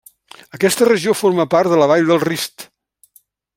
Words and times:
Aquesta 0.57 0.87
regió 0.89 1.13
forma 1.19 1.45
part 1.53 1.73
de 1.75 1.79
la 1.83 1.89
vall 1.93 2.09
del 2.13 2.25
Rift. 2.25 2.69